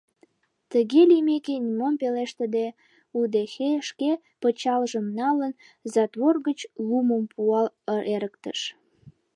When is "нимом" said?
1.65-1.93